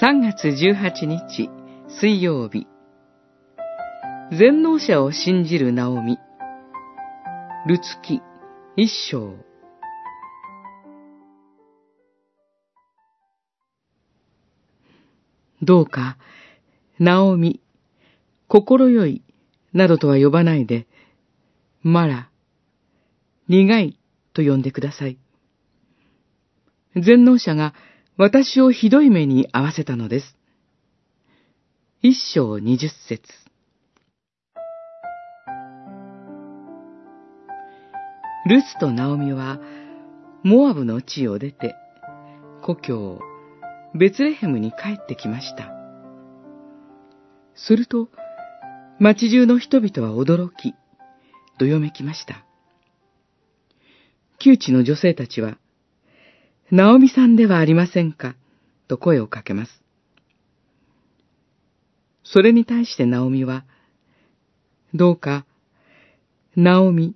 [0.00, 1.50] 3月18日
[2.00, 2.66] 水曜日。
[4.30, 6.18] 全能者を信じるナオミ。
[7.66, 8.22] ルツキ。
[8.74, 9.34] 一章
[15.60, 16.16] どうか、
[16.98, 17.60] ナオミ、
[18.48, 19.22] 心よい、
[19.74, 20.86] などとは呼ばないで、
[21.82, 22.30] マラ、
[23.46, 23.98] 苦い
[24.32, 25.18] と呼んでください。
[26.96, 27.74] 全能者が
[28.18, 30.36] 私をひどい目に合わせたのです。
[32.02, 33.22] 一章二十節
[38.46, 39.60] ルスとナオミは、
[40.42, 41.74] モアブの地を出て、
[42.60, 43.20] 故郷、
[43.94, 45.72] ベツレヘムに帰ってきました。
[47.54, 48.08] すると、
[48.98, 50.74] 町中の人々は驚き、
[51.58, 52.44] どよめきました。
[54.38, 55.56] 窮地の女性たちは、
[56.72, 58.34] ナオミさんではありませんか、
[58.88, 59.82] と声をかけます。
[62.24, 63.66] それに対してナオミは、
[64.94, 65.44] どうか、
[66.56, 67.14] ナオミ、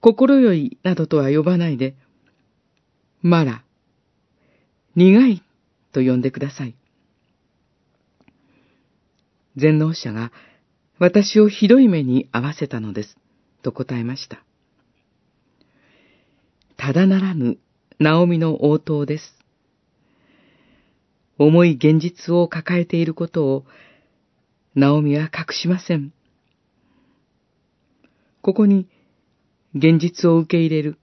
[0.00, 1.94] 心よいなどとは呼ばないで、
[3.20, 3.62] マラ、
[4.96, 5.44] 苦い
[5.92, 6.74] と呼んでください。
[9.54, 10.32] 全能者が
[10.98, 13.16] 私をひどい目に遭わせたのです、
[13.62, 14.42] と答えました。
[16.76, 17.58] ただならぬ、
[18.02, 19.38] ナオミの応答です。
[21.38, 23.64] 重い現実を抱えていることを、
[24.74, 26.12] ナオミは隠しません。
[28.40, 28.88] ここに、
[29.74, 30.98] 現実を受け入れる、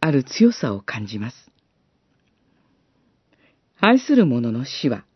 [0.00, 1.36] ある強さを感じます。
[3.78, 5.06] 愛する者の死は、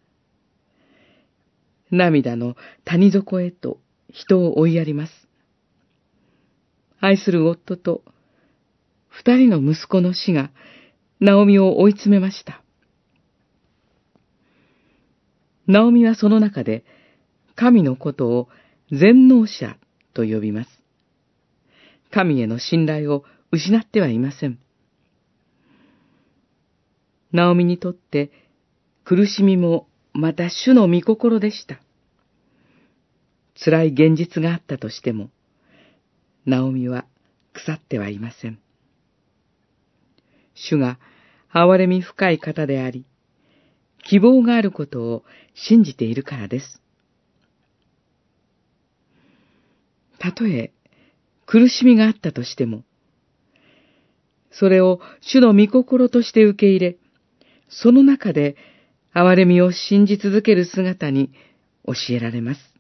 [1.90, 5.12] 涙の谷底へと人を追いやります。
[6.98, 8.02] 愛する夫と
[9.08, 10.50] 二人の息子の死が、
[11.20, 12.62] ナオミを追い詰めました。
[15.66, 16.84] ナオミはその中で、
[17.54, 18.48] 神のことを
[18.90, 19.76] 全能者
[20.12, 20.70] と呼びます。
[22.10, 24.58] 神への信頼を失ってはいません。
[27.32, 28.30] ナオミにとって
[29.04, 31.80] 苦しみもまた主の御心でした。
[33.64, 35.30] 辛い現実があったとしても、
[36.46, 37.06] ナオミは
[37.52, 38.58] 腐ってはいません。
[40.54, 40.98] 主が
[41.52, 43.04] 憐れみ深い方であり、
[44.04, 46.80] 希望があることを信じているからです。
[50.18, 50.72] たとえ
[51.46, 52.82] 苦しみがあったとしても、
[54.50, 56.96] それを主の御心として受け入れ、
[57.68, 58.56] その中で
[59.14, 61.30] 憐れみを信じ続ける姿に
[61.86, 62.73] 教えられます。